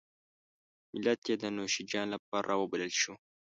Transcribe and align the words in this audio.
ملت 0.93 1.21
یې 1.29 1.35
د 1.39 1.45
نوشیجان 1.57 2.07
لپاره 2.15 2.47
راوبلل 2.51 2.91
شو. 3.01 3.13